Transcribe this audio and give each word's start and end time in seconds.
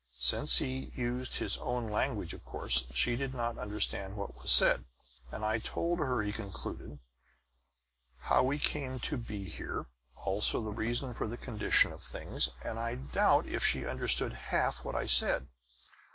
Since 0.17 0.57
he 0.57 0.91
used 0.95 1.35
his 1.35 1.59
own 1.59 1.87
language, 1.91 2.33
of 2.33 2.43
course 2.43 2.87
she 2.91 3.15
did 3.15 3.35
not 3.35 3.59
understand 3.59 4.15
what 4.15 4.33
was 4.41 4.51
said. 4.51 4.85
"And 5.31 5.45
I 5.45 5.59
told 5.59 5.99
her," 5.99 6.23
he 6.23 6.33
concluded, 6.33 6.97
"how 8.21 8.41
we 8.41 8.57
came 8.57 8.99
to 9.01 9.15
be 9.15 9.43
here; 9.43 9.85
also 10.25 10.59
the 10.59 10.71
reason 10.71 11.13
for 11.13 11.27
the 11.27 11.37
condition 11.37 11.91
of 11.91 12.01
things. 12.01 12.49
But 12.63 12.79
I 12.79 12.95
doubt 12.95 13.45
if 13.45 13.63
she 13.63 13.85
understood 13.85 14.33
half 14.49 14.83
what 14.83 14.95
I 14.95 15.05
said. 15.05 15.49